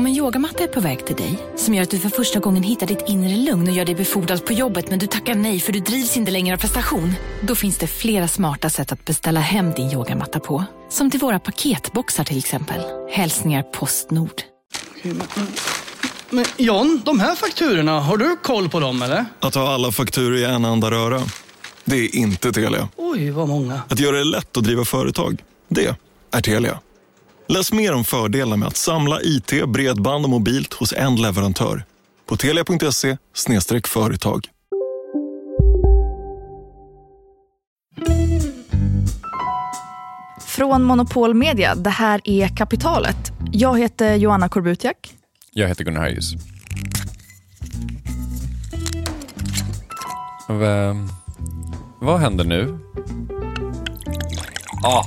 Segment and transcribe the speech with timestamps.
[0.00, 2.62] Om en yogamatta är på väg till dig, som gör att du för första gången
[2.62, 5.72] hittar ditt inre lugn och gör dig befordrad på jobbet men du tackar nej för
[5.72, 7.12] du drivs inte längre av prestation.
[7.42, 10.64] Då finns det flera smarta sätt att beställa hem din yogamatta på.
[10.88, 12.80] Som till våra paketboxar till exempel.
[13.10, 14.42] Hälsningar Postnord.
[16.30, 19.24] Men John, de här fakturorna, har du koll på dem eller?
[19.40, 21.22] Att ha alla fakturor i en enda röra.
[21.84, 22.88] Det är inte Telia.
[22.96, 23.80] Oj, vad många.
[23.88, 25.42] Att göra det lätt att driva företag.
[25.68, 25.96] Det
[26.30, 26.80] är Telia.
[27.50, 31.84] Läs mer om fördelarna med att samla IT, bredband och mobilt hos en leverantör.
[32.26, 33.16] På telia.se
[33.88, 34.46] företag.
[40.46, 43.32] Från Monopol Media, det här är Kapitalet.
[43.52, 45.14] Jag heter Joanna Korbutiak.
[45.52, 46.32] Jag heter Gunnar Harjus.
[50.48, 50.66] V
[52.00, 52.78] vad händer nu?
[54.84, 55.04] Ah,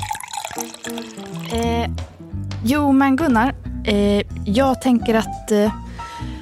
[1.54, 1.90] Eh,
[2.64, 5.74] jo, men Gunnar, eh, jag tänker att eh,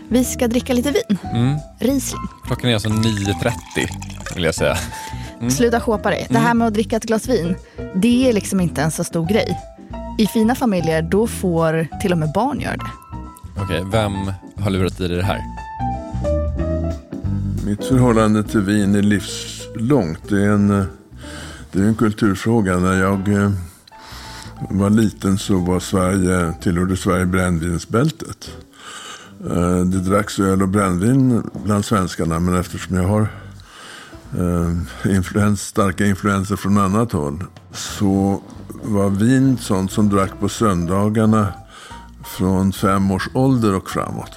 [0.09, 1.17] vi ska dricka lite vin.
[1.33, 1.57] mm.
[1.79, 2.21] Riesling.
[2.47, 3.53] Klockan är alltså 9.30
[4.35, 4.75] vill jag säga.
[5.49, 6.27] Sluta shoppa dig.
[6.29, 7.55] Det här med att dricka ett glas vin,
[7.95, 9.59] det är liksom inte en så stor grej.
[10.17, 12.91] I fina familjer, då får till och med barn göra det.
[13.63, 14.13] Okej, vem
[14.63, 15.41] har lurat i dig det här?
[17.65, 20.29] Mitt förhållande till vin är livslångt.
[20.29, 20.85] Det är en, eh,
[21.71, 22.77] det är en kulturfråga.
[22.77, 23.51] När jag eh,
[24.69, 28.51] var liten så var Sverige, tillhörde Sverige brännvinsbältet.
[29.49, 33.27] Eh, det dracks öl och brännvin bland svenskarna men eftersom jag har
[34.37, 38.41] eh, influens, starka influenser från annat håll så
[38.83, 41.53] var vin sånt som drack på söndagarna
[42.25, 44.31] från fem års ålder och framåt.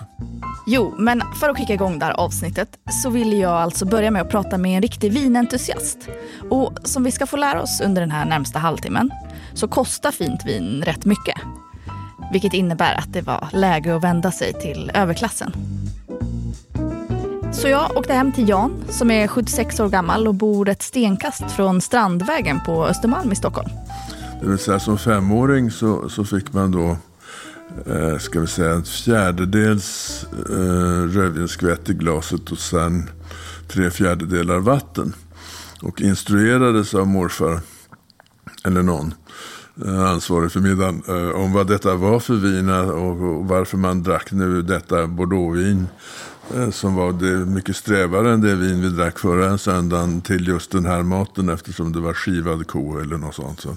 [0.67, 2.69] Jo, men för att kicka igång det här avsnittet
[3.03, 5.99] så vill jag alltså börja med att prata med en riktig vinentusiast.
[6.51, 9.11] Och som vi ska få lära oss under den här närmsta halvtimmen
[9.55, 11.37] så kostar fint vin rätt mycket.
[12.33, 15.53] Vilket innebär att det var läge att vända sig till överklassen.
[17.53, 21.51] Så jag åkte hem till Jan som är 76 år gammal och bor ett stenkast
[21.51, 23.69] från Strandvägen på Östermalm i Stockholm.
[24.41, 26.97] Det vill säga som femåring så, så fick man då
[27.87, 33.11] eh, ska vi säga en fjärdedels eh, rödvinsskvätt i glaset och sen
[33.69, 35.15] tre fjärdedelar vatten.
[35.83, 37.61] Och instruerades av morfar
[38.65, 39.15] eller någon
[39.85, 44.03] eh, ansvarig för middagen eh, om vad detta var för vin och, och varför man
[44.03, 45.87] drack nu detta bordeauxvin
[46.55, 50.71] eh, som var det mycket strävare än det vin vi drack förra söndagen till just
[50.71, 53.61] den här maten eftersom det var skivad ko eller något sånt.
[53.61, 53.77] Så.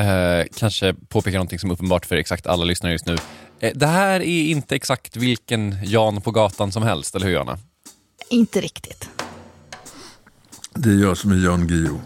[0.00, 3.16] Eh, kanske påpeka någonting som är uppenbart för exakt alla lyssnare just nu.
[3.60, 7.58] Eh, det här är inte exakt vilken Jan på gatan som helst, eller hur Jana?
[8.30, 9.08] Inte riktigt.
[10.74, 12.00] Det är jag som är Jan Guillou.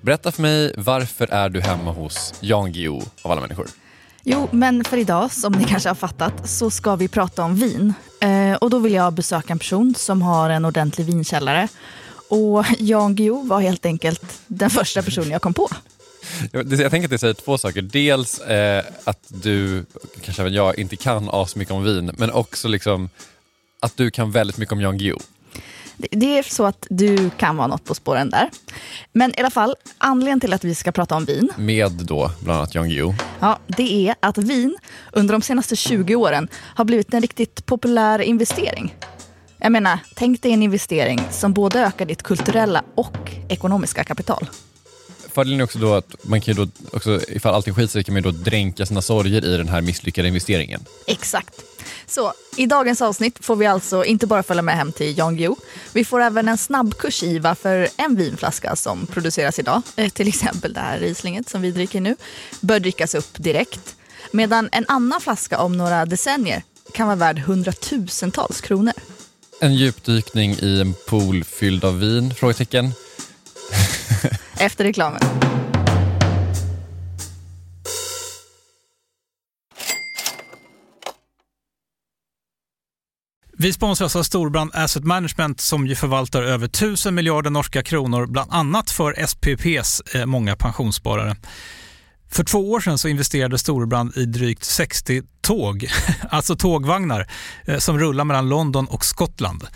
[0.00, 3.66] Berätta för mig, varför är du hemma hos Jan Guillou av alla människor?
[4.24, 7.94] Jo, men för idag, som ni kanske har fattat, så ska vi prata om vin.
[8.20, 11.68] Eh, och då vill jag besöka en person som har en ordentlig vinkällare.
[12.28, 15.68] Och Jan Guillou var helt enkelt den första personen jag kom på.
[16.52, 17.82] Jag, tänker att det säger två saker.
[17.82, 19.84] Dels eh, att du,
[20.22, 23.10] kanske även jag, inte kan asmycket om vin, men också liksom
[23.80, 25.18] att du kan väldigt mycket om Jan Guillou.
[25.98, 28.50] Det- är så att du kan vara något på spåren där.
[29.12, 32.58] Men i alla fall, anledningen till att vi ska prata om vin, Med då bland
[32.58, 33.14] annat Jan Guillou.
[33.40, 34.76] ja, det är att vin
[35.12, 38.94] under de senaste 20 åren har blivit en riktigt populär investering.
[39.60, 44.48] Jag menar, tänk dig en investering som både ökar ditt kulturella och ekonomiska kapital.
[45.32, 48.14] Fördelen är också då att man kan ju då också, ifall allting skiter sig kan
[48.14, 50.84] man ju då dränka sina sorger i den här misslyckade investeringen.
[51.06, 51.54] Exakt.
[52.06, 55.56] Så i dagens avsnitt får vi alltså inte bara följa med hem till Jan Guillou.
[55.92, 60.72] Vi får även en snabbkurs i varför en vinflaska som produceras idag, eh, till exempel
[60.72, 62.16] det här Rieslinget som vi dricker nu,
[62.60, 63.96] bör drickas upp direkt.
[64.30, 68.92] Medan en annan flaska om några decennier kan vara värd hundratusentals kronor.
[69.60, 72.34] En djupdykning i en pool fylld av vin?
[72.34, 72.92] Frågetecken.
[74.58, 75.20] Efter reklamen.
[83.60, 88.52] Vi sponsras av Storbrand Asset Management som ju förvaltar över 1000 miljarder norska kronor, bland
[88.52, 91.36] annat för SPPs eh, många pensionssparare.
[92.30, 95.88] För två år sedan så investerade Storbrand i drygt 60 tåg,
[96.30, 97.26] alltså tågvagnar,
[97.64, 99.66] eh, som rullar mellan London och Skottland.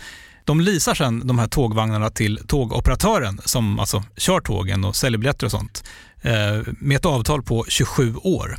[0.45, 5.45] De leasar sedan de här tågvagnarna till tågoperatören som alltså kör tågen och säljer biljetter
[5.45, 5.83] och sånt
[6.21, 8.57] eh, med ett avtal på 27 år.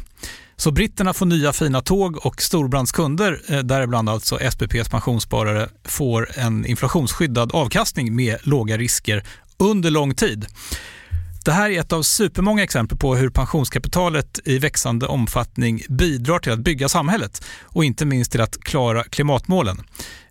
[0.56, 6.38] Så britterna får nya fina tåg och Storbrands kunder, eh, däribland alltså SPPs pensionssparare, får
[6.38, 9.24] en inflationsskyddad avkastning med låga risker
[9.58, 10.46] under lång tid.
[11.44, 16.52] Det här är ett av supermånga exempel på hur pensionskapitalet i växande omfattning bidrar till
[16.52, 19.82] att bygga samhället och inte minst till att klara klimatmålen.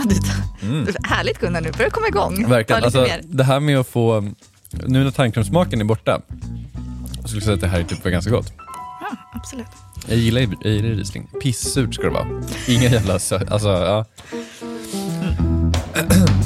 [0.00, 0.86] Ja, det, mm.
[1.02, 2.48] härligt Gunnar, nu börjar det komma igång.
[2.48, 2.84] Verkligen.
[2.84, 4.20] Alltså, det här med att få,
[4.70, 6.20] nu när tandkrämssmaken är borta,
[7.22, 8.52] så skulle jag säga att det här är typ ganska gott.
[9.00, 9.66] Ja, absolut.
[10.06, 11.28] Jag gillar, jag gillar Riesling.
[11.42, 12.26] Pissurt ska det vara.
[12.68, 14.04] Inga jävla sö- alltså, ja.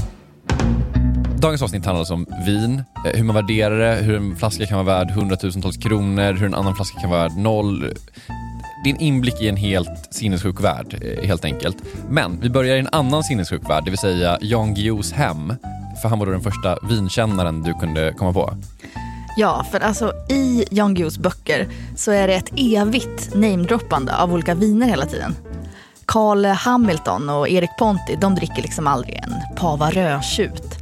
[1.38, 4.84] Dagens avsnitt handlar alltså om vin, eh, hur man värderar det, hur en flaska kan
[4.84, 7.94] vara värd hundratusentals kronor, hur en annan flaska kan vara värd noll.
[8.84, 11.76] Det är en inblick i en helt sinnessjuk värld, eh, helt enkelt.
[12.08, 15.52] Men vi börjar i en annan sinnessjuk värld, det vill säga Jan Guillous hem.
[16.02, 18.54] För han var då den första vinkännaren du kunde komma på.
[19.36, 24.54] Ja, för alltså i Jan Guillous böcker så är det ett evigt namedroppande av olika
[24.54, 25.34] viner hela tiden.
[26.06, 30.78] Carl Hamilton och Erik Ponti, de dricker liksom aldrig en Pava rödtjut.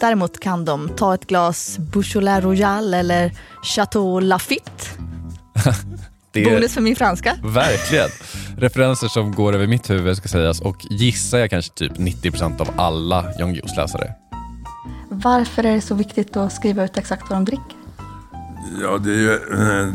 [0.00, 4.86] Däremot kan de ta ett glas Beaujolais Royal eller Chateau Lafitte.
[6.34, 7.36] Det Bonus för min franska.
[7.42, 8.08] Verkligen.
[8.58, 12.68] Referenser som går över mitt huvud ska sägas och gissar jag kanske typ 90% av
[12.76, 14.12] alla Jan Guillous läsare.
[15.08, 17.76] Varför är det så viktigt att skriva ut exakt vad de dricker?
[18.82, 19.38] Ja, det är ju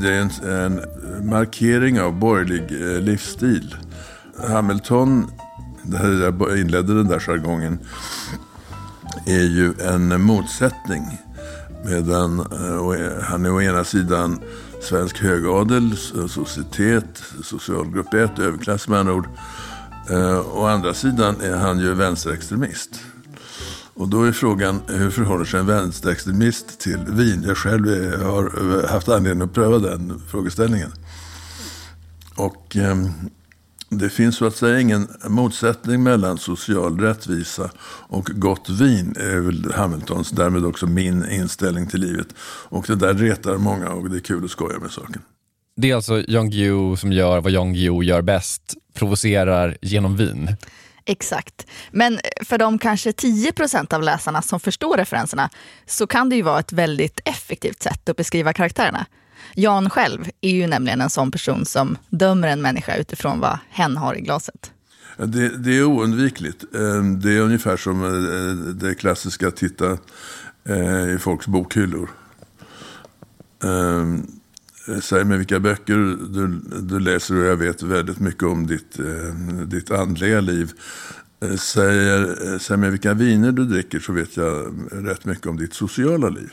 [0.01, 3.75] det är en, en markering av borgerlig eh, livsstil.
[4.47, 5.31] Hamilton,
[5.83, 7.80] det här jag inledde den där jargongen,
[9.25, 11.03] är ju en motsättning.
[11.86, 14.39] Medan eh, han är å ena sidan
[14.81, 15.97] svensk högadel,
[16.29, 19.27] societet, socialgrupp 1, överklass med andra ord.
[20.09, 22.89] Eh, å andra sidan är han ju vänsterextremist.
[23.93, 27.43] Och då är frågan, hur förhåller sig en vänsterextremist till vin?
[27.47, 30.91] Jag själv eh, har eh, haft anledning att pröva den frågeställningen.
[32.35, 32.95] Och eh,
[33.89, 37.71] det finns så att säga ingen motsättning mellan social rättvisa
[38.07, 39.15] och gott vin.
[39.19, 42.27] är väl Hamiltons, därmed också min inställning till livet.
[42.69, 45.21] Och det där retar många och det är kul att skoja med saken.
[45.75, 50.56] Det är alltså Jan Guillou som gör vad Jan Guillou gör bäst, provocerar genom vin.
[51.06, 51.68] Exakt.
[51.91, 55.50] Men för de kanske 10% av läsarna som förstår referenserna
[55.86, 59.06] så kan det ju vara ett väldigt effektivt sätt att beskriva karaktärerna.
[59.56, 63.98] Jan själv är ju nämligen en sån person som dömer en människa utifrån vad hen
[63.98, 64.72] har i glaset.
[65.17, 66.75] Det, det är oundvikligt.
[66.75, 69.98] Ehm, det är ungefär som eh, det klassiska att titta
[70.69, 72.10] eh, i folks bokhyllor.
[73.63, 74.27] Ehm,
[75.01, 75.96] säg mig vilka böcker
[76.34, 79.34] du, du läser och jag vet väldigt mycket om ditt, eh,
[79.65, 80.72] ditt andliga liv.
[81.60, 86.29] Säger, säg mig vilka viner du dricker så vet jag rätt mycket om ditt sociala
[86.29, 86.50] liv.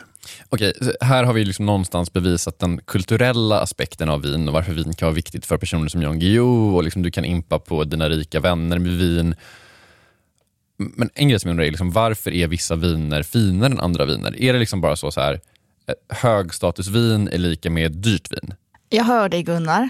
[0.48, 4.94] Okej, här har vi liksom någonstans bevisat den kulturella aspekten av vin och varför vin
[4.94, 8.08] kan vara viktigt för personer som Jan Guillou och liksom du kan impa på dina
[8.08, 9.34] rika vänner med vin.
[10.76, 14.04] Men en grej som jag undrar är liksom, varför är vissa viner finare än andra
[14.04, 14.42] viner?
[14.42, 15.40] Är det liksom bara så, så här,
[15.88, 18.54] eh, högstatusvin är lika med dyrt vin?
[18.88, 19.88] Jag hör dig Gunnar.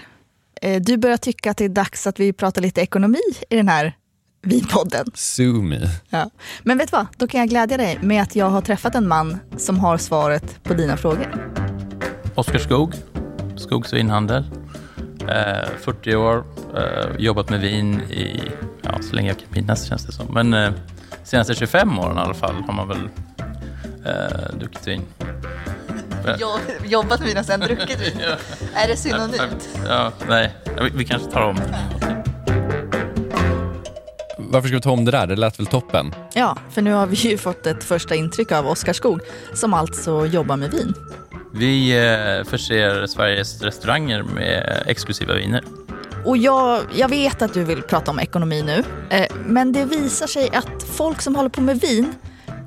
[0.61, 3.67] Eh, du börjar tycka att det är dags att vi pratar lite ekonomi i den
[3.67, 3.93] här
[4.41, 5.05] Vinpodden.
[5.13, 5.79] Sue me.
[6.09, 6.29] Ja.
[6.63, 7.07] Men vet du vad?
[7.17, 10.63] Då kan jag glädja dig med att jag har träffat en man som har svaret
[10.63, 11.51] på dina frågor.
[12.35, 12.93] Oskar Skog,
[13.55, 14.43] Skogs vinhandel.
[15.29, 16.43] Eh, 40 år,
[16.75, 18.41] eh, jobbat med vin i,
[18.81, 20.33] ja, så länge jag kan minnas känns det som.
[20.33, 20.71] Men eh,
[21.23, 23.09] senaste 25 åren i alla fall har man väl
[24.05, 25.01] eh, druckit vin.
[26.39, 28.19] Jag, jobbat med vin och sen druckit vin.
[28.29, 28.35] ja.
[28.75, 29.69] Är det synonymt?
[29.87, 31.57] Ja, nej, vi, vi kanske tar om.
[34.37, 35.27] Varför ska vi ta om det där?
[35.27, 36.15] Det lät väl toppen?
[36.33, 39.19] Ja, för nu har vi ju fått ett första intryck av Oskar Skog
[39.53, 40.93] som alltså jobbar med vin.
[41.53, 45.63] Vi eh, förser Sveriges restauranger med exklusiva viner.
[46.25, 50.27] Och jag, jag vet att du vill prata om ekonomi nu, eh, men det visar
[50.27, 52.13] sig att folk som håller på med vin,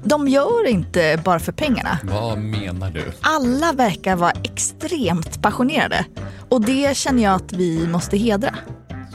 [0.04, 1.98] de gör inte bara för pengarna.
[2.02, 3.02] Vad menar du?
[3.20, 6.04] Alla verkar vara extremt passionerade
[6.48, 8.54] och det känner jag att vi måste hedra.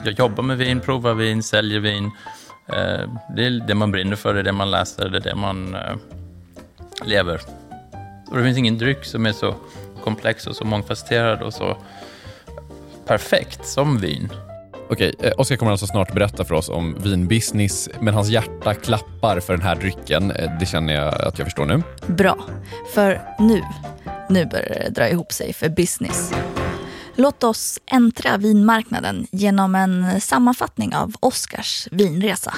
[0.06, 2.12] Jag jobbar med vin, provar vin, säljer vin.
[2.68, 5.36] Eh, det är det man brinner för, det är det man läser, det är det
[5.36, 5.96] man eh,
[7.06, 7.42] lever.
[8.32, 9.56] Och det finns ingen dryck som är så
[10.04, 11.78] komplex och så mångfacetterad och så
[13.08, 14.30] perfekt som vin.
[14.90, 19.40] Okej, eh, Oskar kommer alltså snart berätta för oss om vinbusiness, men hans hjärta klappar
[19.40, 20.28] för den här drycken.
[20.60, 21.84] Det känner jag att jag förstår nu.
[22.08, 22.38] Bra,
[22.94, 23.62] för nu,
[24.30, 26.34] nu börjar det dra ihop sig för business.
[27.16, 32.54] Låt oss äntra vinmarknaden genom en sammanfattning av Oskars vinresa.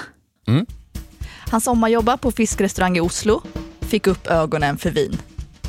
[0.48, 0.66] Mm.
[1.50, 3.42] Han sommarjobbade på fiskrestaurang i Oslo,
[3.82, 5.18] fick upp ögonen för vin.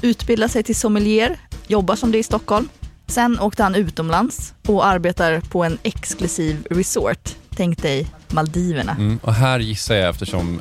[0.03, 2.69] Utbildade sig till sommelier, jobbar som det i Stockholm.
[3.07, 7.37] Sen åkte han utomlands och arbetar på en exklusiv resort.
[7.51, 8.93] Tänk dig Maldiverna.
[8.93, 9.19] Mm.
[9.23, 10.61] Och här gissar jag, eftersom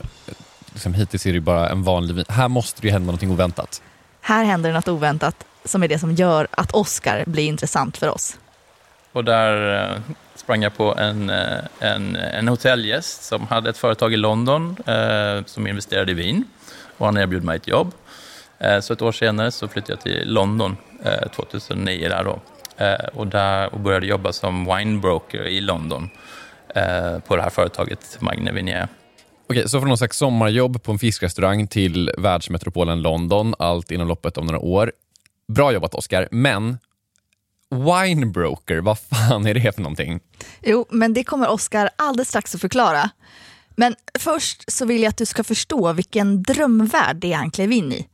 [0.74, 2.26] liksom, hittills är det bara en vanlig vin.
[2.30, 3.82] Här måste det ju hända någonting oväntat.
[4.22, 5.36] Här händer något oväntat
[5.68, 8.40] som är det som gör att Oscar blir intressant för oss.
[9.12, 10.00] Och där eh,
[10.36, 15.46] sprang jag på en, eh, en, en hotellgäst som hade ett företag i London eh,
[15.46, 16.44] som investerade i vin.
[16.98, 17.94] Och han erbjöd mig ett jobb.
[18.60, 22.40] Eh, så ett år senare så flyttade jag till London, eh, 2009 där då.
[22.78, 26.10] Eh, och, där, och började jobba som winebroker i London
[26.76, 28.88] eh, på det här företaget Magne Vinier.
[29.50, 34.38] Okej, så från någon slags sommarjobb på en fiskrestaurang till världsmetropolen London, allt inom loppet
[34.38, 34.92] av några år.
[35.54, 36.78] Bra jobbat Oskar, men
[37.70, 40.20] winebroker, vad fan är det för någonting?
[40.62, 43.10] Jo, men det kommer Oscar alldeles strax att förklara.
[43.76, 47.72] Men först så vill jag att du ska förstå vilken drömvärld det är han klev
[47.72, 48.08] in i.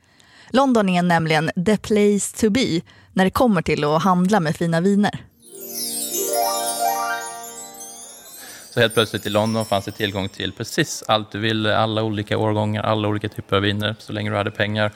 [0.50, 2.82] London är nämligen the place to be
[3.13, 5.20] när det kommer till att handla med fina viner.
[8.74, 12.38] Så helt plötsligt i London fanns det tillgång till precis allt du ville, alla olika
[12.38, 14.92] årgångar, alla olika typer av viner, så länge du hade pengar.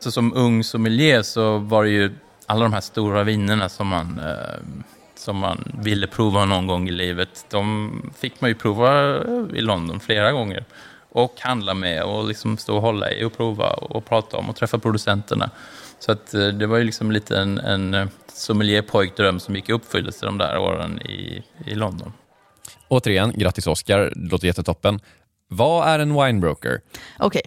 [0.00, 2.12] Så som ung sommelier så var det ju
[2.46, 4.60] alla de här stora vinerna som man, eh,
[5.14, 9.18] som man ville prova någon gång i livet, de fick man ju prova
[9.54, 10.64] i London flera gånger.
[11.10, 14.56] Och handla med och liksom stå och hålla i och prova och prata om och
[14.56, 15.50] träffa producenterna.
[15.98, 19.72] Så att eh, det var ju liksom lite en, en eh, sommelierpojkdröm som gick i
[19.72, 22.12] uppfyllelse de där åren i, i London.
[22.88, 23.98] Återigen, grattis Oscar.
[23.98, 25.00] det låter jättetoppen.
[25.48, 26.80] Vad är en winebroker?
[27.18, 27.42] Okej,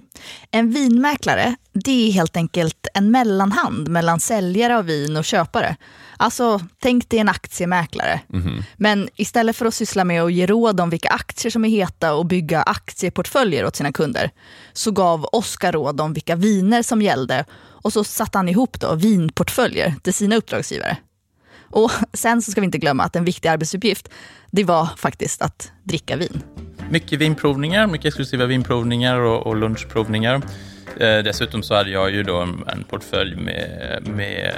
[0.52, 5.76] en vinmäklare det är helt enkelt en mellanhand mellan säljare av vin och köpare.
[6.18, 8.22] Alltså, tänk dig en aktiemäklare.
[8.78, 12.14] Men istället för att syssla med att ge råd om vilka aktier som är heta
[12.14, 14.32] och bygga aktieportföljer åt sina kunder,
[14.74, 18.96] så gav Oskar råd om vilka viner som gällde och så satte han ihop då
[18.96, 20.98] vinportföljer till sina uppdragsgivare.
[21.70, 24.10] Och sen så ska vi inte glömma att en viktig arbetsuppgift,
[24.52, 26.44] det var faktiskt att dricka vin.
[26.92, 30.42] Mycket vinprovningar, mycket exklusiva vinprovningar och, och lunchprovningar.
[30.98, 34.54] Eh, dessutom så hade jag ju då en, en portfölj med, med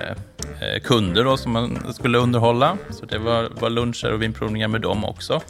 [0.62, 2.78] eh, kunder då som man skulle underhålla.
[2.90, 5.42] Så det var, var luncher och vinprovningar med dem också.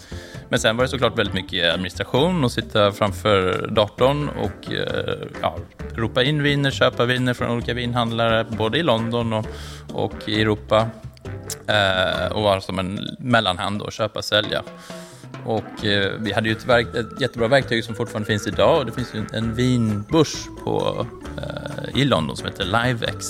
[0.50, 5.58] Men sen var det såklart väldigt mycket administration och sitta framför datorn och eh, ja,
[5.96, 9.46] ropa in viner, köpa viner från olika vinhandlare både i London och,
[9.94, 10.88] och i Europa.
[11.68, 14.64] Eh, och vara som en mellanhand och köpa och sälja.
[15.46, 18.80] Och eh, vi hade ju ett, verk, ett jättebra verktyg som fortfarande finns idag.
[18.80, 20.34] Och det finns ju en, vinbörs
[20.64, 21.08] på,
[21.38, 23.26] eh, i London som heter LiveX.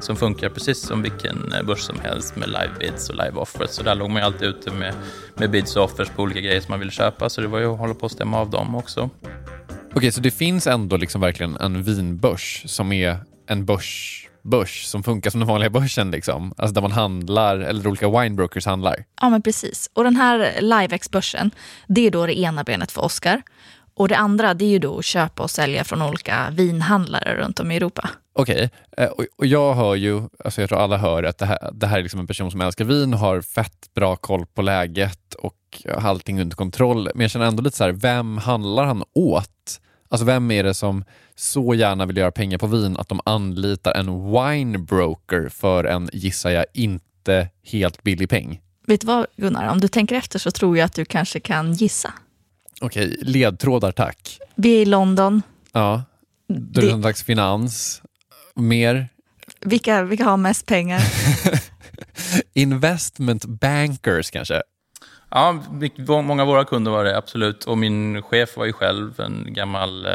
[0.00, 3.70] Som funkar precis som vilken eh, börs som helst med live bids och live offers.
[3.70, 4.94] Så där låg man ju alltid ute med,
[5.34, 7.28] med bids och offers på olika grejer som man ville köpa.
[7.28, 9.10] Så det var ju att hålla på att stämma av dem också.
[9.94, 15.02] Okej, så det finns ändå liksom verkligen en vinbörs som är en börs, börs som
[15.02, 16.54] funkar som den vanliga börsen, liksom.
[16.56, 19.04] alltså där man handlar, eller olika winebrokers handlar.
[19.20, 19.90] Ja, men precis.
[19.94, 21.50] Och den här LiveX-börsen,
[21.86, 23.42] det är då det ena benet för Oscar.
[23.94, 27.60] Och det andra, det är ju då att köpa och sälja från olika vinhandlare runt
[27.60, 28.10] om i Europa.
[28.32, 31.70] Okej, eh, och, och jag hör ju, alltså jag tror alla hör att det här,
[31.72, 35.34] det här är liksom en person som älskar vin, har fett bra koll på läget
[35.34, 35.54] och
[35.88, 37.08] har allting under kontroll.
[37.14, 39.80] Men jag känner ändå lite så här, vem handlar han åt?
[40.10, 43.92] Alltså vem är det som så gärna vill göra pengar på vin att de anlitar
[43.92, 48.60] en winebroker för en, gissar jag, inte helt billig peng?
[48.86, 51.72] Vet du vad Gunnar, om du tänker efter så tror jag att du kanske kan
[51.72, 52.12] gissa.
[52.80, 54.38] Okej, ledtrådar tack.
[54.54, 55.42] Vi är i London.
[55.72, 56.02] Ja,
[56.48, 58.02] det är någon slags finans.
[58.54, 59.08] Mer
[59.60, 61.02] Vilka, vilka har mest pengar?
[62.54, 64.62] investment bankers kanske?
[65.30, 65.62] Ja,
[66.08, 67.64] många av våra kunder var det, absolut.
[67.64, 70.12] Och min chef var ju själv en gammal eh,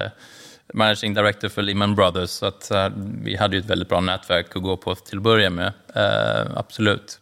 [0.74, 2.30] managing director för Lehman Brothers.
[2.30, 2.88] Så att, uh,
[3.24, 5.74] vi hade ju ett väldigt bra nätverk att gå på till att börja med.
[5.96, 7.20] Uh, absolut.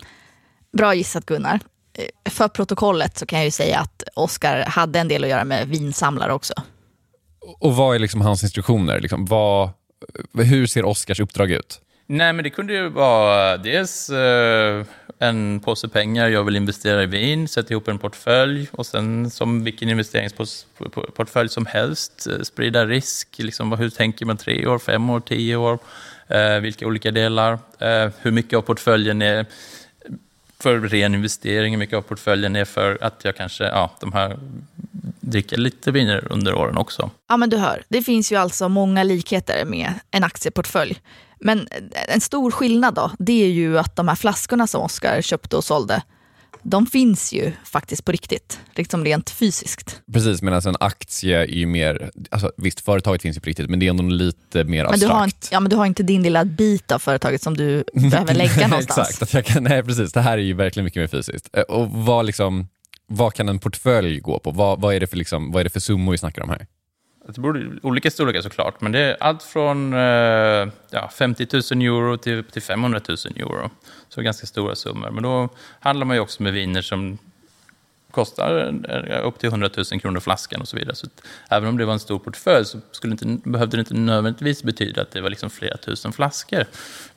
[0.77, 1.59] Bra gissat Gunnar.
[2.29, 5.67] För protokollet så kan jag ju säga att Oskar hade en del att göra med
[5.67, 6.53] vinsamlare också.
[7.59, 8.99] Och vad är liksom hans instruktioner?
[8.99, 9.69] Liksom, vad,
[10.33, 11.81] hur ser Oskars uppdrag ut?
[12.13, 14.85] Nej, men det kunde ju vara eh, dels eh,
[15.19, 19.63] en påse pengar, jag vill investera i vin, sätta ihop en portfölj och sen som
[19.63, 25.19] vilken investeringsportfölj som helst, eh, sprida risk, liksom, hur tänker man tre år, fem år,
[25.19, 25.79] tio år,
[26.27, 29.45] eh, vilka olika delar, eh, hur mycket av portföljen är
[30.59, 34.37] för ren investering, hur mycket av portföljen är för att jag kanske, ja, de här
[35.19, 37.09] dricka lite viner under åren också.
[37.29, 40.99] Ja, men du hör, det finns ju alltså många likheter med en aktieportfölj.
[41.43, 41.67] Men
[42.07, 45.63] en stor skillnad då, det är ju att de här flaskorna som Oskar köpte och
[45.63, 46.01] sålde,
[46.63, 50.01] de finns ju faktiskt på riktigt, liksom rent fysiskt.
[50.13, 53.79] Precis, medan en aktie är ju mer, alltså, visst företaget finns ju på riktigt men
[53.79, 55.01] det är ändå lite mer abstrakt.
[55.01, 57.83] Men du har, ja, men du har inte din lilla bit av företaget som du
[57.93, 59.09] behöver lägga någonstans.
[59.09, 61.49] Exakt, jag kan, nej precis, det här är ju verkligen mycket mer fysiskt.
[61.53, 62.67] Eh, och vad, liksom,
[63.07, 64.51] vad kan en portfölj gå på?
[64.51, 66.67] Vad, vad, är, det för liksom, vad är det för summor vi snackar om här?
[67.25, 71.81] Alltså, det beror olika storlekar såklart, men det är allt från eh, ja, 50 000
[71.81, 73.69] euro till, till 500 000 euro.
[74.09, 75.11] Så ganska stora summor.
[75.11, 75.49] Men då
[75.79, 77.17] handlar man ju också med viner som
[78.11, 80.95] kostar eh, upp till 100 000 kronor flaskan och så vidare.
[80.95, 81.07] Så
[81.49, 85.01] även om det var en stor portfölj så skulle inte, behövde det inte nödvändigtvis betyda
[85.01, 86.65] att det var liksom flera tusen flaskor.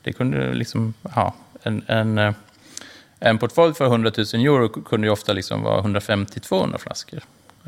[0.01, 2.33] Det kunde liksom, ja, en, en, eh,
[3.19, 7.19] en portfölj för 100 000 euro kunde ju ofta liksom vara 150-200 flaskor.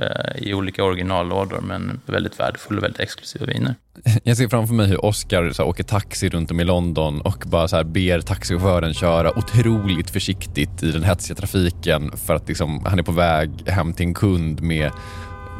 [0.01, 3.75] Eh, I olika originallådor, men väldigt värdefulla och väldigt exklusiva viner.
[4.23, 7.43] Jag ser framför mig hur Oscar så här, åker taxi runt om i London och
[7.47, 12.85] bara så här, ber taxichauffören köra otroligt försiktigt i den hetsiga trafiken för att liksom,
[12.85, 14.91] han är på väg hem till en kund med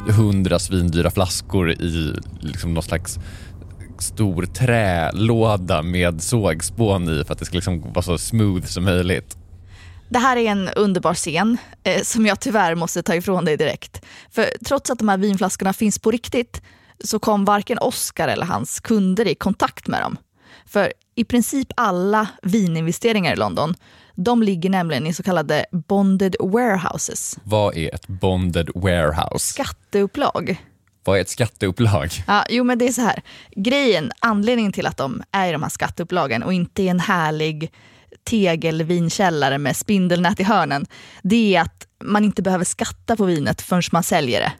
[0.08, 3.18] hundra svindyra flaskor i liksom, någon slags
[3.98, 9.36] stor trälåda med sågspån i för att det ska liksom vara så smooth som möjligt.
[10.10, 14.04] Det här är en underbar scen eh, som jag tyvärr måste ta ifrån dig direkt.
[14.30, 16.62] För trots att de här vinflaskorna finns på riktigt
[17.04, 20.16] så kom varken Oscar eller hans kunder i kontakt med dem.
[20.66, 23.74] För i princip alla vininvesteringar i London
[24.24, 27.38] de ligger nämligen i så kallade bonded warehouses.
[27.44, 29.52] Vad är ett bonded warehouse?
[29.52, 30.64] Skatteupplag.
[31.04, 32.08] Vad är ett skatteupplag?
[32.26, 33.22] Ja, jo, men det är så här.
[33.56, 37.72] Grejen, anledningen till att de är i de här skatteupplagen och inte i en härlig
[38.24, 40.86] tegelvinkällare med spindelnät i hörnen,
[41.22, 44.52] det är att man inte behöver skatta på vinet förrän man säljer det.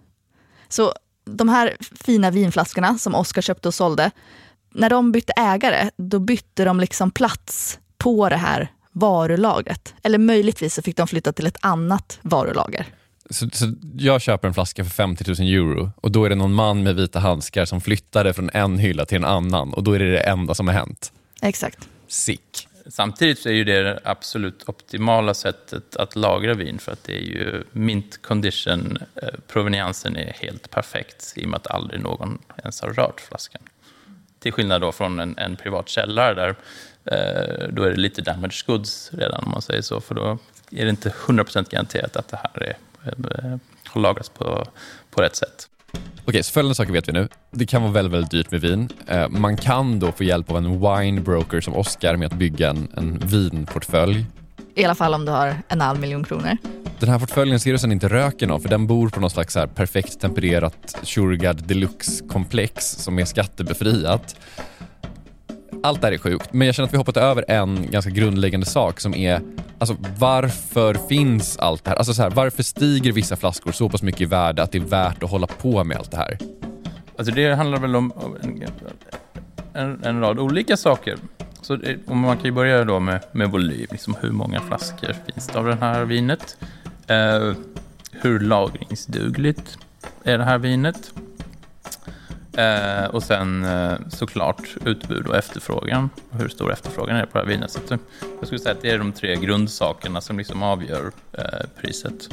[0.68, 4.10] Så de här fina vinflaskorna som Oskar köpte och sålde,
[4.74, 9.94] när de bytte ägare, då bytte de liksom plats på det här varulagret.
[10.02, 12.86] Eller möjligtvis så fick de flytta till ett annat varulager.
[13.30, 16.52] Så, så, jag köper en flaska för 50 000 euro och då är det någon
[16.52, 19.92] man med vita handskar som flyttar det från en hylla till en annan och då
[19.92, 21.12] är det det enda som har hänt.
[21.42, 21.88] Exakt.
[22.08, 22.68] Sick.
[22.86, 27.12] Samtidigt så är ju det det absolut optimala sättet att lagra vin för att det
[27.12, 32.38] är ju mint condition, eh, proveniensen är helt perfekt i och med att aldrig någon
[32.56, 33.62] ens har rört flaskan.
[34.38, 36.48] Till skillnad då från en, en privat källare där
[37.04, 40.38] eh, då är det lite damage goods redan om man säger så, för då
[40.70, 44.66] är det inte 100% garanterat att det här är, eh, har lagrats på,
[45.10, 45.68] på rätt sätt.
[46.24, 47.28] Okej, så följande saker vet vi nu.
[47.50, 48.88] Det kan vara väldigt, väldigt dyrt med vin.
[49.06, 52.70] Eh, man kan då få hjälp av en wine broker som Oscar med att bygga
[52.70, 54.26] en, en vinportfölj.
[54.74, 56.56] I alla fall om du har en halv miljon kronor.
[56.98, 59.54] Den här portföljen ser du sen inte röken av för den bor på något slags
[59.54, 64.36] så perfekt tempererat Shurgard Deluxe-komplex som är skattebefriat.
[65.82, 68.66] Allt det här är sjukt, men jag känner att vi hoppat över en ganska grundläggande
[68.66, 69.40] sak som är
[69.78, 71.96] alltså, varför finns allt det här?
[71.96, 74.82] Alltså, så här, varför stiger vissa flaskor så pass mycket i värde att det är
[74.82, 76.38] värt att hålla på med allt det här?
[77.16, 78.12] Alltså det handlar väl om
[78.42, 78.62] en,
[79.72, 81.16] en, en rad olika saker.
[81.62, 85.16] Så eh, det, man kan ju börja då med, med volym, liksom hur många flaskor
[85.26, 86.56] finns det av det här vinet?
[87.06, 87.52] Eh,
[88.12, 89.78] hur lagringsdugligt
[90.24, 91.12] är det här vinet?
[92.52, 96.10] Eh, och sen eh, såklart utbud och efterfrågan.
[96.30, 97.70] Hur stor efterfrågan är på det här vinet.
[97.70, 97.80] Så
[98.38, 101.44] jag skulle säga att det är de tre grundsakerna som liksom avgör eh,
[101.80, 102.28] priset.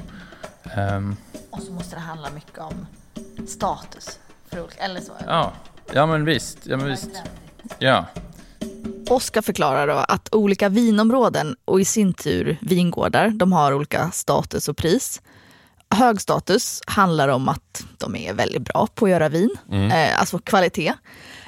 [0.77, 1.15] Um,
[1.49, 2.85] och så måste det handla mycket om
[3.47, 4.19] status.
[4.47, 5.11] För, eller så.
[5.25, 5.53] Ja,
[5.93, 6.57] ja men visst.
[6.63, 7.09] Ja, men visst.
[7.79, 8.05] Ja.
[9.09, 14.69] Oskar förklarar då att olika vinområden och i sin tur vingårdar, de har olika status
[14.69, 15.21] och pris
[15.89, 19.91] hög status handlar om att de är väldigt bra på att göra vin, mm.
[19.91, 20.93] eh, alltså kvalitet.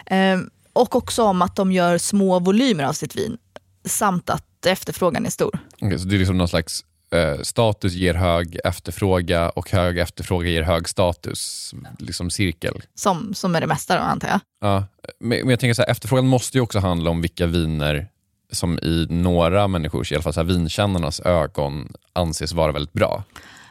[0.06, 0.39] Eh,
[0.73, 3.38] och också om att de gör små volymer av sitt vin,
[3.86, 5.60] samt att efterfrågan är stor.
[5.82, 10.49] Okay, så det är liksom någon slags eh, status ger hög efterfråga och hög efterfråga
[10.49, 12.82] ger hög status, liksom cirkel.
[12.95, 14.39] Som, som är det mesta då, antar jag.
[14.62, 14.88] Ja,
[15.19, 18.08] men men jag tänker så här, efterfrågan måste ju också handla om vilka viner
[18.52, 23.23] som i några människors, i alla fall så här vinkännarnas ögon anses vara väldigt bra.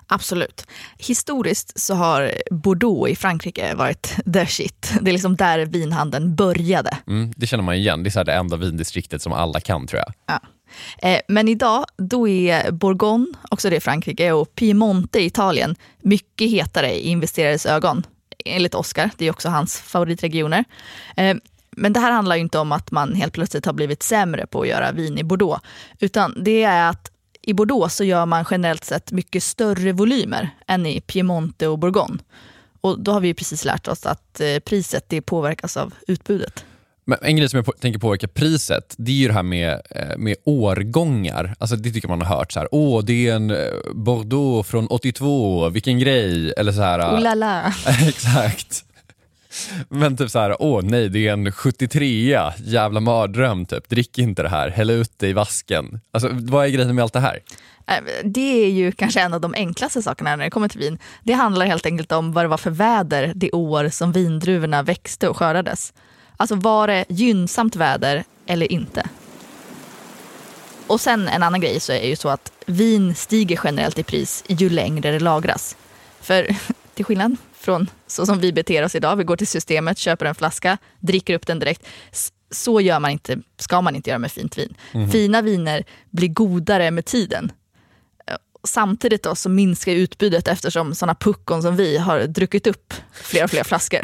[0.08, 0.66] Absolut.
[0.98, 4.92] Historiskt så har Bordeaux i Frankrike varit the shit.
[5.00, 6.96] Det är liksom där vinhandeln började.
[7.06, 10.02] Mm, det känner man igen, det är så det enda vindistriktet som alla kan tror
[10.06, 10.12] jag.
[10.26, 10.40] Ja.
[11.08, 16.50] Eh, Men idag, då är Bourgogne, också det i Frankrike, och Piemonte i Italien mycket
[16.50, 18.06] hetare i investerares ögon.
[18.44, 20.64] Enligt Oscar, det är också hans favoritregioner.
[21.16, 21.36] Eh,
[21.70, 24.60] Men det här handlar ju inte om att man helt plötsligt har blivit sämre på
[24.62, 25.64] att göra vin i Bordeaux,
[26.00, 27.10] utan det är att
[27.48, 32.18] i Bordeaux så gör man generellt sett mycket större volymer än i Piemonte och Bourgogne.
[32.80, 36.64] Och då har vi precis lärt oss att eh, priset det påverkas av utbudet.
[37.04, 39.80] Men en grej som jag på, tänker påverka priset, det är ju det här med,
[39.90, 41.54] eh, med årgångar.
[41.58, 42.52] Alltså det tycker man har hört.
[42.52, 43.56] så här, Åh, det är en eh,
[43.94, 46.52] Bordeaux från 82, vilken grej.
[46.56, 47.72] Eller så här, Oh la la.
[48.08, 48.84] Exakt.
[49.88, 53.88] Men typ så här, åh nej, det är en 73 jävla mardröm typ.
[53.88, 56.00] Drick inte det här, häll ut det i vasken.
[56.10, 57.40] Alltså vad är grejen med allt det här?
[57.86, 57.94] Äh,
[58.24, 60.98] det är ju kanske en av de enklaste sakerna när det kommer till vin.
[61.22, 65.28] Det handlar helt enkelt om vad det var för väder det år som vindruvorna växte
[65.28, 65.92] och skördades.
[66.36, 69.08] Alltså var det gynnsamt väder eller inte?
[70.86, 74.02] Och sen en annan grej så är det ju så att vin stiger generellt i
[74.02, 75.76] pris ju längre det lagras.
[76.20, 76.56] För
[76.94, 80.34] till skillnad från så som vi beter oss idag, vi går till systemet, köper en
[80.34, 81.86] flaska, dricker upp den direkt.
[82.50, 84.74] Så gör man inte, ska man inte göra med fint vin.
[85.12, 87.52] Fina viner blir godare med tiden.
[88.64, 93.50] Samtidigt då så minskar utbudet eftersom sådana puckon som vi har druckit upp fler och
[93.50, 94.00] fler flaskor.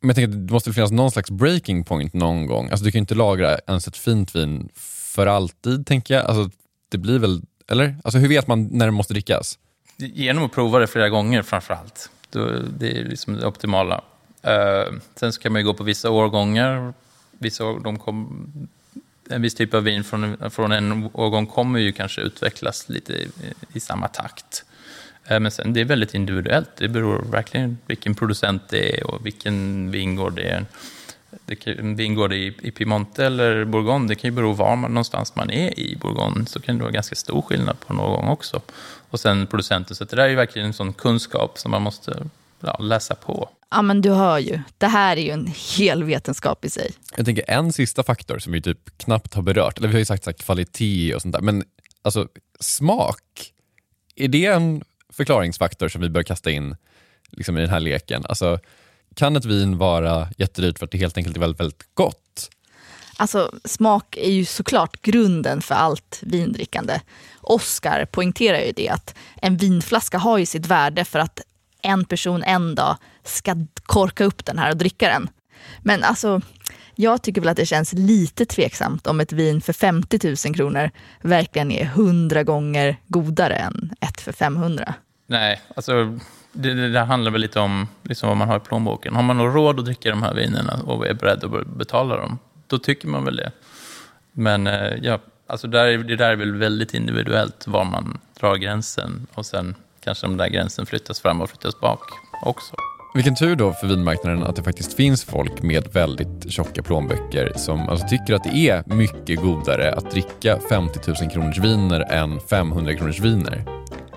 [0.00, 2.70] Men jag tänker att det måste finnas någon slags breaking point någon gång.
[2.70, 6.26] Alltså du kan ju inte lagra ens ett fint vin för alltid, tänker jag.
[6.26, 6.50] Alltså
[6.88, 7.96] det blir väl, eller?
[8.04, 9.58] Alltså hur vet man när det måste drickas?
[9.96, 12.10] Genom att prova det flera gånger framför allt.
[12.36, 14.00] Då, det är liksom det optimala.
[14.42, 16.94] Eh, sen så kan man ju gå på vissa årgångar.
[17.38, 18.46] Vissa år, de kom,
[19.30, 23.28] en viss typ av vin från, från en årgång kommer ju kanske utvecklas lite i,
[23.72, 24.64] i samma takt.
[25.26, 26.70] Eh, men sen det är väldigt individuellt.
[26.76, 30.66] Det beror verkligen vilken producent det är och vilken vingård det är.
[31.44, 34.90] Det kan, en vingård i, i Piemonte eller Bourgogne, det kan ju bero var man,
[34.90, 36.46] någonstans man är i Bourgogne.
[36.46, 38.60] Så kan det vara ganska stor skillnad på någon gång också.
[39.10, 42.26] Och sen producenten, så det där är ju verkligen en sån kunskap som man måste
[42.60, 43.48] ja, läsa på.
[43.70, 46.92] Ja men du hör ju, det här är ju en hel vetenskap i sig.
[47.16, 50.04] Jag tänker en sista faktor som vi typ knappt har berört, eller vi har ju
[50.04, 51.64] sagt så här, kvalitet och sånt där, men
[52.02, 52.28] alltså
[52.60, 53.52] smak,
[54.16, 56.76] är det en förklaringsfaktor som vi bör kasta in
[57.30, 58.24] liksom, i den här leken?
[58.28, 58.58] Alltså,
[59.14, 62.50] kan ett vin vara jättedyrt för att det helt enkelt är väldigt, väldigt gott?
[63.16, 67.00] Alltså smak är ju såklart grunden för allt vindrickande.
[67.40, 71.40] Oscar poängterar ju det att en vinflaska har ju sitt värde för att
[71.82, 75.28] en person en dag ska korka upp den här och dricka den.
[75.82, 76.40] Men alltså,
[76.94, 80.90] jag tycker väl att det känns lite tveksamt om ett vin för 50 000 kronor
[81.22, 84.94] verkligen är 100 gånger godare än ett för 500.
[85.26, 86.18] Nej, alltså
[86.52, 89.14] det, det där handlar väl lite om liksom vad man har i plånboken.
[89.14, 92.38] Har man då råd att dricka de här vinerna och är beredd att betala dem,
[92.66, 93.50] då tycker man väl det.
[94.32, 98.56] Men eh, ja, alltså där, är- det där är väl väldigt individuellt var man drar
[98.56, 99.74] gränsen och sen
[100.04, 102.00] kanske den där gränsen flyttas fram och flyttas bak
[102.42, 102.74] också.
[103.14, 107.88] Vilken tur då för vinmarknaden att det faktiskt finns folk med väldigt tjocka plånböcker som
[107.88, 112.94] alltså tycker att det är mycket godare att dricka 50 000 kronors viner än 500
[112.94, 113.64] kronors viner.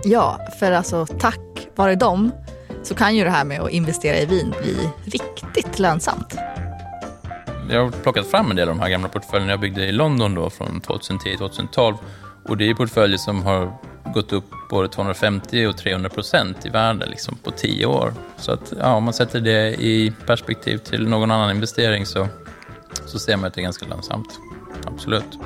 [0.04, 1.40] Ja, för alltså tack
[1.76, 2.32] vare dem
[2.84, 6.36] så kan ju det här med att investera i vin bli riktigt lönsamt.
[7.72, 10.36] Jag har plockat fram en del av de här gamla portföljerna jag byggde i London
[10.36, 11.96] då från 2010-2012.
[12.44, 13.74] Och det är portföljer som har
[14.14, 18.14] gått upp både 250 och 300 procent i värde liksom på tio år.
[18.38, 22.28] Så att, ja, om man sätter det i perspektiv till någon annan investering så,
[23.06, 24.40] så ser man att det är ganska lönsamt.
[24.86, 25.40] Absolut.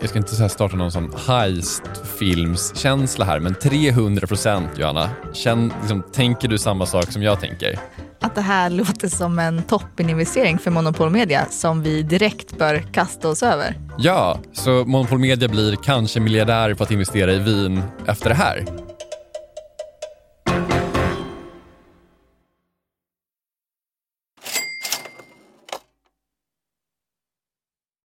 [0.00, 5.10] Jag ska inte så här starta någon sån heist-filmskänsla här, men 300 procent Johanna.
[5.32, 7.78] Känn, liksom, tänker du samma sak som jag tänker?
[8.20, 13.28] Att det här låter som en toppeninvestering för Monopol Media som vi direkt bör kasta
[13.28, 13.74] oss över.
[13.98, 18.64] Ja, så Monopol Media blir kanske miljardär på att investera i vin efter det här.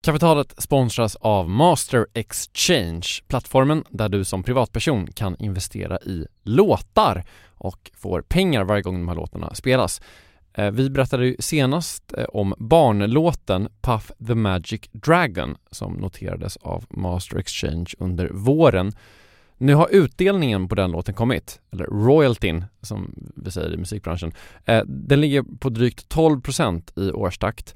[0.06, 7.24] Kapitalet sponsras av Master Exchange, plattformen där du som privatperson kan investera i låtar
[7.62, 10.02] och får pengar varje gång de här låtarna spelas.
[10.54, 16.86] Eh, vi berättade ju senast eh, om barnlåten Puff the Magic Dragon som noterades av
[16.90, 18.92] Master Exchange under våren.
[19.58, 24.32] Nu har utdelningen på den låten kommit, eller royaltyn som vi säger i musikbranschen.
[24.66, 27.76] Eh, den ligger på drygt 12% i årstakt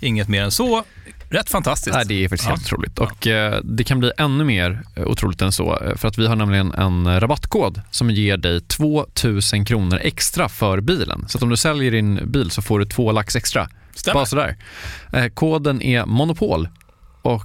[0.00, 0.84] Inget mer än så.
[1.30, 1.96] Rätt fantastiskt.
[1.96, 2.54] Nej, det är faktiskt ja.
[2.54, 2.98] helt otroligt.
[2.98, 5.78] Och eh, det kan bli ännu mer eh, otroligt än så.
[5.78, 10.80] Eh, för att vi har nämligen en rabattkod som ger dig 2000 kronor extra för
[10.80, 11.24] bilen.
[11.28, 13.68] Så att om du säljer din bil så får du två lax extra.
[13.94, 14.14] Stämmer.
[14.14, 14.56] Bara sådär.
[15.12, 16.68] Eh, koden är Monopol
[17.22, 17.44] och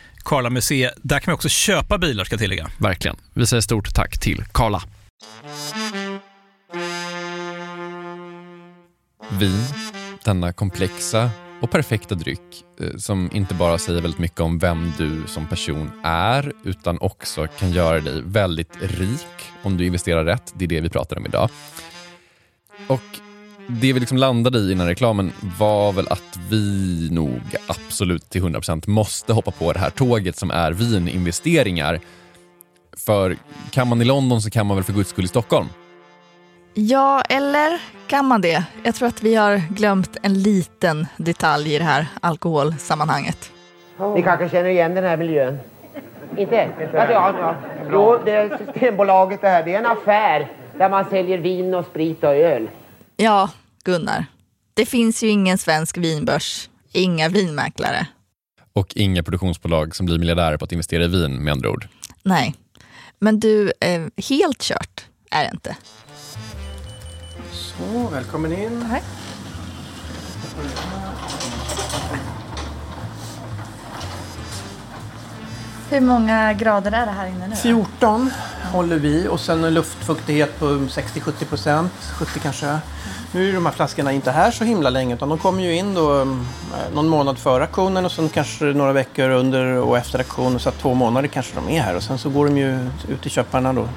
[0.21, 0.93] Karla Museet.
[1.01, 2.69] Där kan man också köpa bilar ska jag tillägga.
[2.77, 3.17] Verkligen.
[3.33, 4.81] Vi säger stort tack till Karla.
[9.29, 9.63] Vin,
[10.23, 11.29] denna komplexa
[11.61, 15.91] och perfekta dryck eh, som inte bara säger väldigt mycket om vem du som person
[16.03, 20.53] är utan också kan göra dig väldigt rik om du investerar rätt.
[20.55, 21.49] Det är det vi pratar om idag.
[22.87, 23.01] Och
[23.79, 28.89] det vi liksom landade i innan reklamen var väl att vi nog absolut till 100%
[28.89, 31.99] måste hoppa på det här tåget som är vininvesteringar.
[32.97, 33.37] För
[33.71, 35.67] kan man i London så kan man väl för guds skull i Stockholm.
[36.73, 38.63] Ja, eller kan man det?
[38.83, 43.51] Jag tror att vi har glömt en liten detalj i det här alkoholsammanhanget.
[44.15, 45.59] Ni kanske känner igen den här miljön?
[46.37, 46.63] Inte?
[46.63, 47.55] Alltså, ja, ja.
[47.91, 49.63] Jo, det är Systembolaget det här.
[49.63, 52.69] Det är en affär där man säljer vin och sprit och öl.
[53.17, 53.49] Ja,
[53.85, 54.25] Gunnar.
[54.73, 58.07] Det finns ju ingen svensk vinbörs, inga vinmäklare.
[58.73, 61.87] Och inga produktionsbolag som blir miljardärer på att investera i vin med andra ord.
[62.23, 62.55] Nej,
[63.19, 65.77] men du, eh, helt kört är det inte.
[67.51, 68.85] Så, välkommen in.
[68.89, 69.03] Tack.
[75.89, 77.55] Hur många grader är det här inne nu?
[77.55, 78.31] 14
[78.71, 82.79] håller vi och sen en luftfuktighet på 60-70 procent, 70 kanske.
[83.33, 85.93] Nu är de här flaskorna inte här så himla länge utan de kommer ju in
[85.93, 86.27] då eh,
[86.93, 90.79] någon månad före auktionen och sen kanske några veckor under och efter auktionen så att
[90.79, 93.73] två månader kanske de är här och sen så går de ju ut till köparna
[93.73, 93.87] då.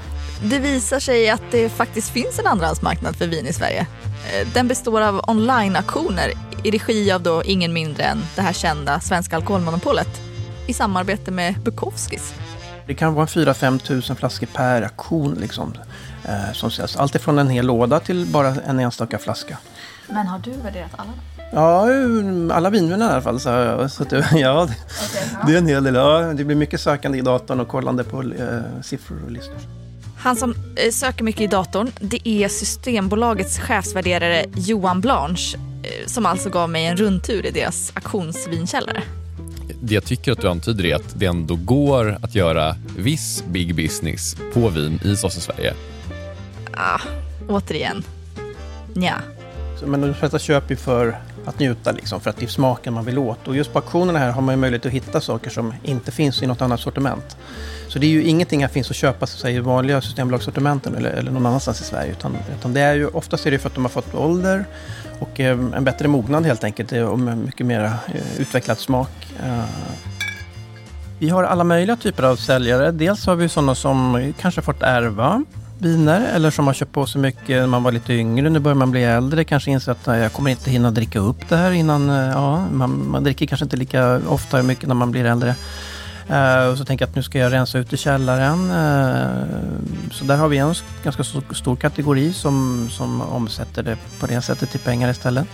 [0.42, 3.80] Det visar sig att det faktiskt finns en andrahandsmarknad för vin i Sverige.
[3.80, 6.32] Eh, den består av online-auktioner
[6.64, 10.20] i regi av då ingen mindre än det här kända svenska alkoholmonopolet
[10.66, 12.34] i samarbete med Bukowskis.
[12.86, 15.74] Det kan vara 4-5 tusen flaskor per auktion liksom,
[16.24, 16.96] eh, som säljs.
[16.96, 19.58] Allt ifrån en hel låda till bara en enstaka flaska.
[20.08, 21.12] Men har du värderat alla?
[21.52, 21.88] Ja,
[22.54, 23.40] alla vinviner i alla fall.
[23.40, 24.76] Så, så det, ja, okay,
[25.46, 25.94] det är en hel del.
[25.94, 29.56] Ja, det blir mycket sökande i datorn och kollande på eh, siffror och listor.
[30.18, 36.26] Han som eh, söker mycket i datorn, det är Systembolagets chefsvärderare Johan Blanche eh, som
[36.26, 39.02] alltså gav mig en rundtur i deras auktionsvinkällare.
[39.82, 43.74] Det jag tycker att du antyder är att det ändå går att göra viss big
[43.76, 45.74] business på vin i i Sverige.
[46.76, 47.00] Ah,
[47.48, 48.04] återigen.
[48.94, 49.14] Ja.
[49.86, 53.04] Men de flesta köper ju för att njuta, liksom, för att det är smaken man
[53.04, 53.48] vill åt.
[53.48, 56.42] Och just på auktionerna här har man ju möjlighet att hitta saker som inte finns
[56.42, 57.36] i något annat sortiment.
[57.88, 61.10] Så det är ju ingenting här finns att köpa så säger, i vanliga Systembolagssortimenten eller,
[61.10, 62.12] eller någon annanstans i Sverige.
[62.12, 64.64] Utan, utan det är ju, oftast är det för att de har fått ålder
[65.18, 69.32] och eh, en bättre mognad helt enkelt eh, och med mycket mer eh, utvecklad smak.
[69.44, 69.64] Eh,
[71.18, 72.90] vi har alla möjliga typer av säljare.
[72.90, 75.44] Dels har vi sådana som kanske fått ärva
[75.78, 78.50] viner eller som har köpt på sig mycket när man var lite yngre.
[78.50, 81.56] Nu börjar man bli äldre, kanske inser att jag kommer inte hinna dricka upp det
[81.56, 82.10] här innan.
[82.10, 85.54] Eh, ja, man, man dricker kanske inte lika ofta mycket när man blir äldre.
[86.30, 88.70] Uh, och så tänker jag att nu ska jag rensa ut i källaren.
[88.70, 94.42] Uh, så där har vi en ganska stor kategori som, som omsätter det på det
[94.42, 95.46] sättet till pengar istället.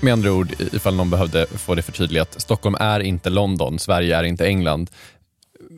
[0.00, 4.22] Med andra ord, ifall någon behövde få det förtydligat, Stockholm är inte London, Sverige är
[4.22, 4.90] inte England.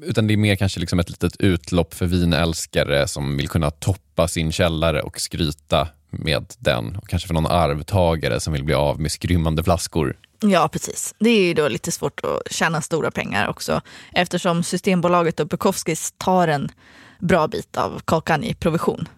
[0.02, 4.28] Utan det är mer kanske liksom ett litet utlopp för vinälskare som vill kunna toppa
[4.28, 6.96] sin källare och skryta med den.
[6.96, 10.16] Och kanske för någon arvtagare som vill bli av med skrymmande flaskor.
[10.40, 11.14] Ja, precis.
[11.18, 13.80] Det är ju då lite svårt att tjäna stora pengar också
[14.12, 16.68] eftersom Systembolaget och Bukowskis tar en
[17.18, 19.08] bra bit av kakan i provision.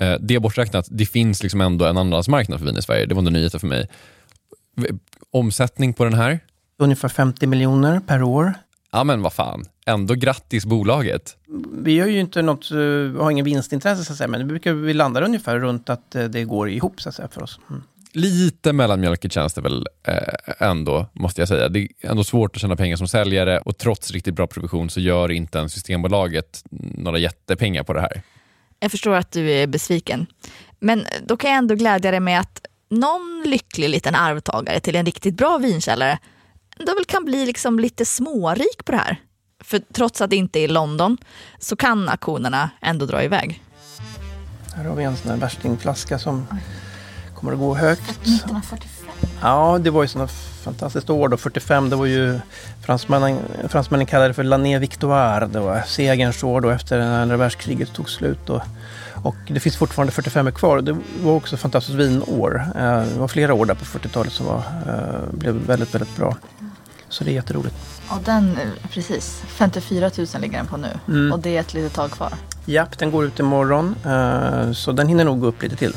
[0.00, 3.06] Eh, det borträknat, det finns liksom ändå en andrahandsmarknad för vin i Sverige.
[3.06, 3.88] Det var en nyhet för mig.
[5.30, 6.40] Omsättning på den här?
[6.78, 8.54] Ungefär 50 miljoner per år.
[8.94, 11.36] Ja men vad fan, ändå grattis bolaget.
[11.72, 14.72] Vi har ju inte något, eh, har ingen vinstintresse så att säga, men det brukar
[14.72, 17.60] vi landar ungefär runt att eh, det går ihop så att säga för oss.
[17.70, 17.82] Mm.
[18.12, 21.68] Lite mellanmjölkigt känns det väl eh, ändå, måste jag säga.
[21.68, 25.00] Det är ändå svårt att tjäna pengar som säljare och trots riktigt bra provision så
[25.00, 28.22] gör inte ens Systembolaget några jättepengar på det här.
[28.80, 30.26] Jag förstår att du är besviken.
[30.78, 35.06] Men då kan jag ändå glädja dig med att någon lycklig liten arvtagare till en
[35.06, 36.18] riktigt bra vinkällare
[36.78, 39.16] ändå väl kan bli liksom lite smårik på det här.
[39.64, 41.16] För trots att det inte är London
[41.58, 43.62] så kan auktionerna ändå dra iväg.
[44.76, 46.46] Här har vi en sån här värstingflaska som
[47.34, 48.10] kommer att gå högt.
[48.10, 49.08] 1945?
[49.42, 50.28] Ja, det var ju sådana
[50.64, 51.36] fantastiskt år då.
[51.36, 52.40] 45, det var ju
[52.82, 55.46] fransmännen, fransmännen kallade det för l'année victoire.
[55.46, 58.50] Det var segerns år då efter andra världskriget tog slut.
[58.50, 58.62] Och,
[59.24, 60.80] och det finns fortfarande 45 kvar.
[60.80, 62.62] Det var också fantastiskt vinår.
[62.76, 66.36] Eh, det var flera år där på 40-talet som var, eh, blev väldigt, väldigt bra.
[67.08, 67.74] Så det är jätteroligt.
[68.08, 68.58] Och den,
[68.90, 70.88] precis, 54 000 ligger den på nu.
[71.08, 71.32] Mm.
[71.32, 72.32] Och det är ett litet tag kvar.
[72.64, 73.94] Japp, den går ut imorgon.
[74.04, 75.96] Eh, så den hinner nog gå upp lite till.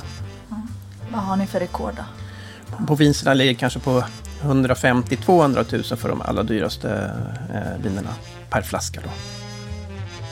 [0.49, 0.67] Mm.
[1.11, 2.85] Vad har ni för rekord då?
[2.85, 4.03] På vinsterna ligger kanske på
[4.41, 7.11] 150-200 000 för de allra dyraste
[7.53, 8.13] eh, vinerna
[8.49, 9.01] per flaska.
[9.03, 9.09] Då.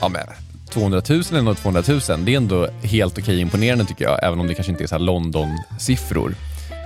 [0.00, 0.45] Ja, men
[0.76, 4.46] 200 000 eller 200 000, det är ändå helt okej imponerande tycker jag, även om
[4.46, 6.34] det kanske inte är så London-siffror.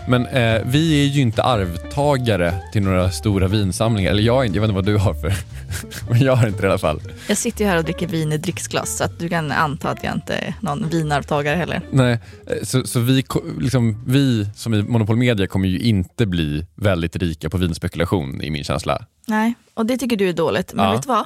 [0.09, 4.11] Men eh, vi är ju inte arvtagare till några stora vinsamlingar.
[4.11, 5.33] Eller jag, jag vet inte vad du har för,
[6.11, 7.01] men jag har inte det i alla fall.
[7.29, 10.05] Jag sitter ju här och dricker vin i dricksglas så att du kan anta att
[10.05, 11.81] jag inte är någon vinarvtagare heller.
[11.91, 13.25] Nej, eh, så, så vi,
[13.61, 18.51] liksom, vi som i Monopol Media kommer ju inte bli väldigt rika på vinspekulation i
[18.51, 19.05] min känsla.
[19.27, 20.75] Nej, och det tycker du är dåligt.
[20.75, 20.93] Men ja.
[20.93, 21.25] vet du vad?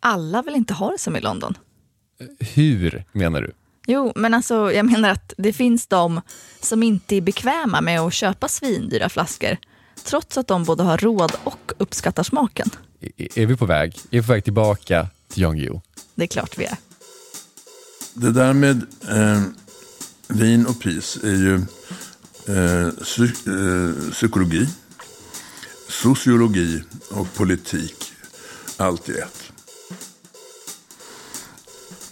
[0.00, 1.54] Alla vill inte ha det som i London.
[2.38, 3.52] Hur menar du?
[3.86, 6.20] Jo, men alltså jag menar att det finns de
[6.60, 9.56] som inte är bekväma med att köpa svindyra flaskor
[10.04, 12.70] trots att de både har råd och uppskattar smaken.
[13.00, 13.96] Är, är vi på väg?
[14.10, 15.80] Är vi på väg tillbaka till Jan Guillou?
[16.14, 16.76] Det är klart vi är.
[18.14, 19.42] Det där med eh,
[20.28, 24.68] vin och pris är ju eh, psy eh, psykologi,
[25.88, 28.04] sociologi och politik
[28.76, 29.43] allt i ett.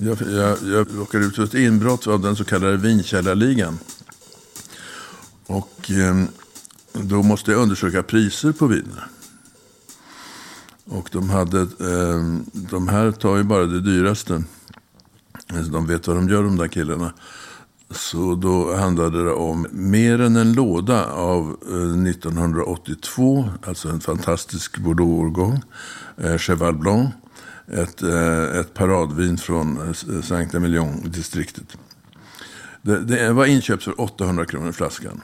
[0.04, 3.78] Jag, jag, jag råkade ut för ett inbrott av den så kallade vinkällarligan.
[5.46, 6.24] Och eh,
[6.92, 9.06] då måste jag undersöka priser på viner.
[10.84, 14.44] Och de, hade, eh, de här tar ju bara det dyraste.
[15.48, 17.12] Alltså, de vet vad de gör de där killarna.
[17.90, 23.48] Så då handlade det om mer än en låda av eh, 1982.
[23.62, 25.62] Alltså en fantastisk Bordeaux-årgång.
[26.16, 27.14] Eh, Cheval Blanc
[27.66, 31.76] ett, eh, ett paradvin från eh, eh Saint-Emilion-distriktet.
[32.82, 35.22] Det, det, var inköpt för 800 kronor flaskan.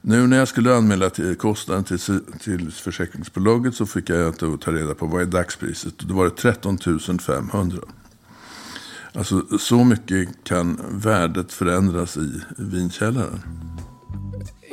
[0.00, 1.98] Nu när jag skulle anmäla till kostnaden till,
[2.40, 5.98] till försäkringsbolaget så fick jag ta reda på vad är dagspriset.
[5.98, 6.78] Då var det 13
[7.18, 7.78] 500.
[9.12, 13.40] Alltså så mycket kan värdet förändras i vinkällaren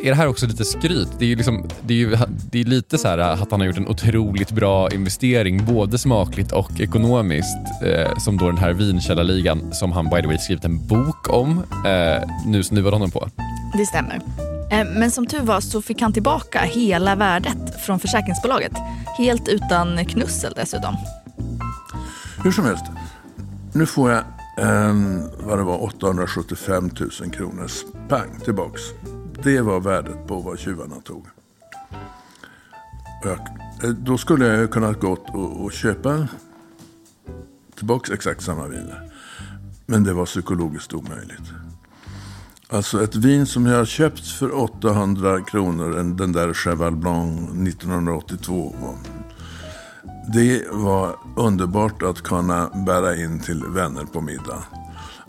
[0.04, 1.10] är det här också lite skryt?
[1.20, 2.18] Det är ju liksom, det är ju,
[2.52, 6.52] det är lite så här att han har gjort en otroligt bra investering, både smakligt
[6.52, 10.88] och ekonomiskt, eh, som då den här vinkällarligan som han by the way skrivit en
[10.88, 13.30] bok om, eh, nu snuvar honom på.
[13.78, 14.22] Det stämmer.
[14.72, 18.74] Eh, men som tur var så fick han tillbaka hela värdet från försäkringsbolaget.
[19.18, 20.96] Helt utan knussel dessutom.
[22.44, 22.86] Hur som helst,
[23.74, 24.24] nu får jag
[24.58, 28.82] en, vad det var, 875 000 kronors pang tillbaks
[29.44, 31.26] det var värdet på vad tjuvarna tog.
[33.24, 33.40] Jag,
[33.84, 36.28] eh, då skulle jag ju kunnat gått och, och köpa
[37.76, 39.12] tillbaks exakt samma viner.
[39.86, 41.52] Men det var psykologiskt omöjligt.
[42.70, 48.76] Alltså ett vin som jag har köpt för 800 kronor, den där Cheval Blanc 1982.
[50.34, 54.64] Det var underbart att kunna bära in till vänner på middag.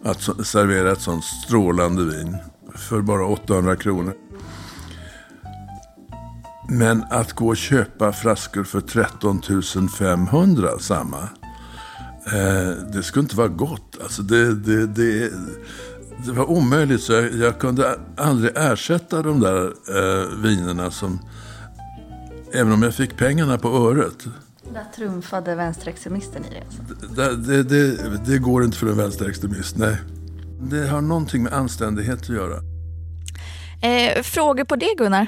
[0.04, 2.36] Att servera ett sånt strålande vin
[2.74, 4.14] för bara 800 kronor.
[6.68, 11.28] Men att gå och köpa flaskor för 13 500 samma.
[12.26, 13.98] Eh, det skulle inte vara gott.
[14.02, 15.32] Alltså det, det, det,
[16.26, 17.02] det var omöjligt.
[17.02, 21.18] Så jag, jag kunde aldrig ersätta de där eh, vinerna som...
[22.52, 24.26] Även om jag fick pengarna på öret.
[24.72, 26.60] Där trumfade vänsterextremisten i det.
[26.60, 27.14] Alltså.
[27.14, 29.96] Det, det, det, det går inte för en vänsterextremist, nej.
[30.70, 32.56] Det har någonting med anständighet att göra.
[33.82, 35.26] Eh, frågor på det Gunnar?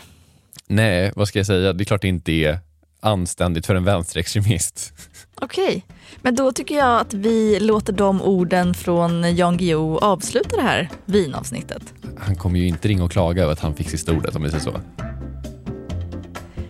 [0.66, 1.72] Nej, vad ska jag säga?
[1.72, 2.58] Det är klart det inte är
[3.00, 4.92] anständigt för en vänsterextremist.
[5.34, 5.84] Okej,
[6.22, 10.90] men då tycker jag att vi låter de orden från Jan Guillou avsluta det här
[11.04, 11.82] vinavsnittet.
[12.18, 14.50] Han kommer ju inte ringa och klaga över att han fick sista ordet om vi
[14.50, 14.80] säger så.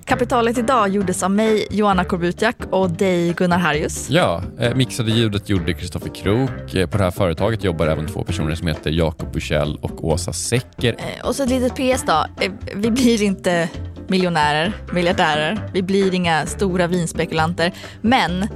[0.07, 4.11] Kapitalet idag gjordes av mig, Joanna Korbutiak och dig, Gunnar Harjus.
[4.11, 6.75] Ja, eh, mixade ljudet gjorde Kristoffer Krook.
[6.75, 10.33] Eh, På det här företaget jobbar även två personer som heter Jakob Bursell och Åsa
[10.33, 10.95] Secker.
[10.99, 12.27] Eh, Och så ett litet PS då.
[12.45, 13.69] Eh, Vi blir inte
[14.09, 15.69] miljonärer, miljardärer.
[15.73, 17.73] Vi blir inga stora vinspekulanter.
[18.01, 18.49] Men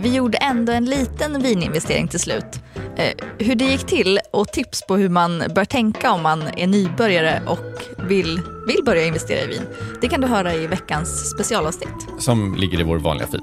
[0.00, 2.60] vi gjorde ändå en liten vininvestering till slut.
[2.96, 6.66] Eh, hur det gick till och tips på hur man bör tänka om man är
[6.66, 9.62] nybörjare och vill, vill börja investera i vin.
[10.00, 12.06] Det kan du höra i veckans specialavsnitt.
[12.18, 13.42] som ligger i vår vanliga feed.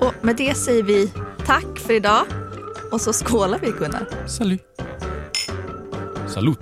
[0.00, 1.12] Och med det säger vi
[1.46, 2.24] tack för idag
[2.92, 4.08] och så skålar vi Gunnar.
[4.26, 4.60] Salut.
[6.26, 6.58] Salut.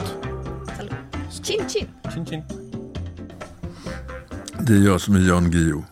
[1.42, 1.88] Chin chin.
[2.14, 2.42] Chin chin.
[4.60, 5.82] Det är jag som är Jan Guillou.